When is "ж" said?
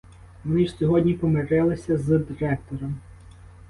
0.67-0.73